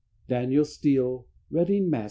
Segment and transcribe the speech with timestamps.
[0.29, 1.27] DANIEL STEELE.
[1.51, 1.99] _Reading, Mass.